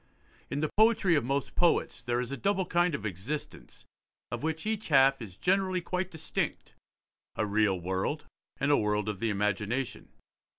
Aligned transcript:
In 0.49 0.61
the 0.61 0.71
poetry 0.77 1.13
of 1.13 1.23
most 1.23 1.53
poets 1.53 2.01
there 2.01 2.19
is 2.19 2.31
a 2.31 2.35
double 2.35 2.65
kind 2.65 2.95
of 2.95 3.05
existence, 3.05 3.85
of 4.31 4.41
which 4.41 4.65
each 4.65 4.87
half 4.87 5.21
is 5.21 5.37
generally 5.37 5.79
quite 5.79 6.09
distinct; 6.09 6.73
a 7.35 7.45
real 7.45 7.79
world, 7.79 8.25
and 8.59 8.71
a 8.71 8.77
world 8.77 9.07
of 9.07 9.19
the 9.19 9.29
imagination. 9.29 10.09